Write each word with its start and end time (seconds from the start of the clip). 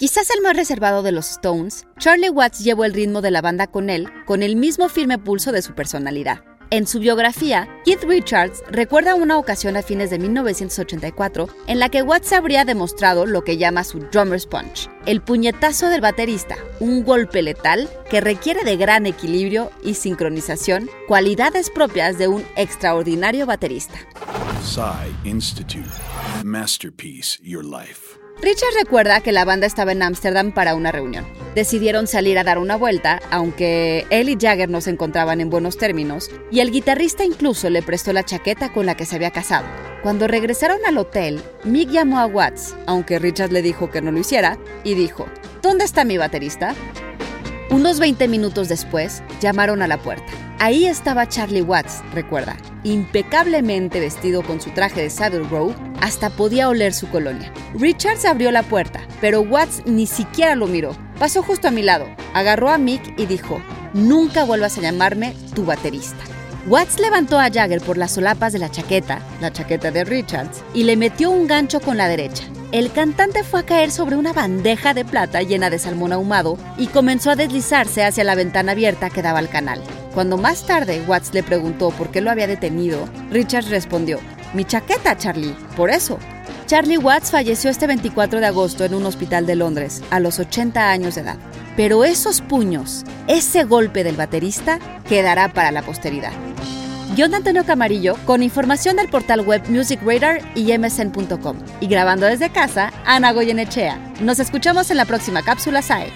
Quizás 0.00 0.30
el 0.30 0.40
más 0.40 0.56
reservado 0.56 1.02
de 1.02 1.12
los 1.12 1.30
Stones, 1.30 1.86
Charlie 1.98 2.30
Watts 2.30 2.60
llevó 2.60 2.86
el 2.86 2.94
ritmo 2.94 3.20
de 3.20 3.30
la 3.30 3.42
banda 3.42 3.66
con 3.66 3.90
él, 3.90 4.08
con 4.24 4.42
el 4.42 4.56
mismo 4.56 4.88
firme 4.88 5.18
pulso 5.18 5.52
de 5.52 5.60
su 5.60 5.74
personalidad. 5.74 6.42
En 6.70 6.86
su 6.86 7.00
biografía, 7.00 7.68
Keith 7.84 8.04
Richards 8.04 8.62
recuerda 8.70 9.14
una 9.14 9.36
ocasión 9.36 9.76
a 9.76 9.82
fines 9.82 10.08
de 10.08 10.18
1984 10.18 11.50
en 11.66 11.78
la 11.78 11.90
que 11.90 12.00
Watts 12.00 12.32
habría 12.32 12.64
demostrado 12.64 13.26
lo 13.26 13.44
que 13.44 13.58
llama 13.58 13.84
su 13.84 13.98
drummer's 13.98 14.46
punch, 14.46 14.88
el 15.04 15.20
puñetazo 15.20 15.88
del 15.90 16.00
baterista, 16.00 16.56
un 16.78 17.04
golpe 17.04 17.42
letal 17.42 17.86
que 18.08 18.22
requiere 18.22 18.64
de 18.64 18.78
gran 18.78 19.04
equilibrio 19.04 19.70
y 19.84 19.92
sincronización, 19.92 20.88
cualidades 21.08 21.68
propias 21.68 22.16
de 22.16 22.28
un 22.28 22.42
extraordinario 22.56 23.44
baterista. 23.44 23.98
Institute. 25.24 25.90
Masterpiece 26.42 27.38
Your 27.42 27.66
Life. 27.66 28.19
Richard 28.42 28.72
recuerda 28.78 29.20
que 29.20 29.32
la 29.32 29.44
banda 29.44 29.66
estaba 29.66 29.92
en 29.92 30.02
Ámsterdam 30.02 30.52
para 30.52 30.74
una 30.74 30.92
reunión. 30.92 31.26
Decidieron 31.54 32.06
salir 32.06 32.38
a 32.38 32.44
dar 32.44 32.58
una 32.58 32.76
vuelta, 32.76 33.20
aunque 33.30 34.06
él 34.08 34.30
y 34.30 34.38
Jagger 34.40 34.70
no 34.70 34.80
se 34.80 34.90
encontraban 34.90 35.42
en 35.42 35.50
buenos 35.50 35.76
términos, 35.76 36.30
y 36.50 36.60
el 36.60 36.70
guitarrista 36.70 37.24
incluso 37.24 37.68
le 37.68 37.82
prestó 37.82 38.14
la 38.14 38.24
chaqueta 38.24 38.72
con 38.72 38.86
la 38.86 38.96
que 38.96 39.04
se 39.04 39.16
había 39.16 39.30
casado. 39.30 39.66
Cuando 40.02 40.26
regresaron 40.26 40.78
al 40.86 40.96
hotel, 40.96 41.42
Mick 41.64 41.90
llamó 41.90 42.18
a 42.18 42.26
Watts, 42.26 42.74
aunque 42.86 43.18
Richard 43.18 43.52
le 43.52 43.60
dijo 43.60 43.90
que 43.90 44.00
no 44.00 44.10
lo 44.10 44.18
hiciera, 44.18 44.58
y 44.84 44.94
dijo, 44.94 45.26
¿Dónde 45.60 45.84
está 45.84 46.04
mi 46.04 46.16
baterista? 46.16 46.74
Unos 47.68 48.00
20 48.00 48.26
minutos 48.28 48.68
después, 48.68 49.22
llamaron 49.40 49.82
a 49.82 49.86
la 49.86 49.98
puerta. 49.98 50.32
Ahí 50.62 50.84
estaba 50.84 51.26
Charlie 51.26 51.62
Watts, 51.62 52.02
recuerda, 52.12 52.54
impecablemente 52.84 53.98
vestido 53.98 54.42
con 54.42 54.60
su 54.60 54.68
traje 54.72 55.00
de 55.00 55.08
Savile 55.08 55.48
Row, 55.48 55.74
hasta 56.02 56.28
podía 56.28 56.68
oler 56.68 56.92
su 56.92 57.08
colonia. 57.08 57.50
Richards 57.72 58.26
abrió 58.26 58.50
la 58.50 58.62
puerta, 58.62 59.00
pero 59.22 59.40
Watts 59.40 59.82
ni 59.86 60.06
siquiera 60.06 60.56
lo 60.56 60.66
miró. 60.66 60.94
Pasó 61.18 61.42
justo 61.42 61.68
a 61.68 61.70
mi 61.70 61.80
lado, 61.80 62.06
agarró 62.34 62.68
a 62.68 62.76
Mick 62.76 63.18
y 63.18 63.24
dijo, 63.24 63.62
nunca 63.94 64.44
vuelvas 64.44 64.76
a 64.76 64.82
llamarme 64.82 65.34
tu 65.54 65.64
baterista. 65.64 66.22
Watts 66.66 67.00
levantó 67.00 67.38
a 67.38 67.50
Jagger 67.50 67.80
por 67.80 67.96
las 67.96 68.12
solapas 68.12 68.52
de 68.52 68.58
la 68.58 68.70
chaqueta, 68.70 69.20
la 69.40 69.50
chaqueta 69.50 69.90
de 69.90 70.04
Richards, 70.04 70.62
y 70.74 70.84
le 70.84 70.98
metió 70.98 71.30
un 71.30 71.46
gancho 71.46 71.80
con 71.80 71.96
la 71.96 72.06
derecha. 72.06 72.44
El 72.70 72.92
cantante 72.92 73.44
fue 73.44 73.60
a 73.60 73.66
caer 73.66 73.90
sobre 73.90 74.16
una 74.16 74.34
bandeja 74.34 74.92
de 74.92 75.06
plata 75.06 75.40
llena 75.40 75.70
de 75.70 75.78
salmón 75.78 76.12
ahumado 76.12 76.58
y 76.76 76.88
comenzó 76.88 77.30
a 77.30 77.36
deslizarse 77.36 78.04
hacia 78.04 78.24
la 78.24 78.34
ventana 78.34 78.72
abierta 78.72 79.08
que 79.08 79.22
daba 79.22 79.38
al 79.38 79.48
canal. 79.48 79.82
Cuando 80.14 80.36
más 80.36 80.66
tarde 80.66 81.02
Watts 81.06 81.32
le 81.32 81.42
preguntó 81.42 81.90
por 81.90 82.10
qué 82.10 82.20
lo 82.20 82.30
había 82.30 82.46
detenido, 82.46 83.08
Richards 83.30 83.70
respondió, 83.70 84.18
mi 84.54 84.64
chaqueta, 84.64 85.16
Charlie, 85.16 85.54
por 85.76 85.90
eso. 85.90 86.18
Charlie 86.66 86.98
Watts 86.98 87.30
falleció 87.30 87.70
este 87.70 87.86
24 87.86 88.40
de 88.40 88.46
agosto 88.46 88.84
en 88.84 88.94
un 88.94 89.06
hospital 89.06 89.46
de 89.46 89.56
Londres, 89.56 90.02
a 90.10 90.20
los 90.20 90.38
80 90.38 90.90
años 90.90 91.14
de 91.14 91.22
edad. 91.22 91.36
Pero 91.76 92.04
esos 92.04 92.40
puños, 92.40 93.04
ese 93.28 93.64
golpe 93.64 94.04
del 94.04 94.16
baterista, 94.16 94.78
quedará 95.08 95.52
para 95.52 95.70
la 95.70 95.82
posteridad. 95.82 96.32
Guión 97.14 97.34
Antonio 97.34 97.64
Camarillo, 97.64 98.16
con 98.24 98.42
información 98.42 98.96
del 98.96 99.08
portal 99.08 99.40
web 99.40 99.62
Music 99.68 100.00
Radar 100.04 100.40
y 100.54 100.76
msn.com. 100.76 101.58
Y 101.80 101.88
grabando 101.88 102.26
desde 102.26 102.50
casa, 102.50 102.92
Ana 103.04 103.32
Goyenechea. 103.32 103.98
Nos 104.20 104.38
escuchamos 104.38 104.90
en 104.90 104.96
la 104.96 105.04
próxima 105.04 105.42
cápsula 105.42 105.82
SAE. 105.82 106.12